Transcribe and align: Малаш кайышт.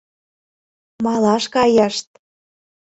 Малаш 1.03 1.45
кайышт. 1.53 2.07